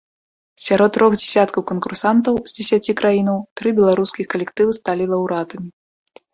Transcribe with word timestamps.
Сярод 0.67 0.89
трох 0.95 1.17
дзесяткаў 1.21 1.61
канкурсантаў 1.73 2.41
з 2.49 2.57
дзесяці 2.61 2.97
краінаў 3.03 3.37
тры 3.63 3.69
беларускіх 3.83 4.25
калектывы 4.35 4.71
сталі 4.81 5.03
лаўрэатамі. 5.17 5.69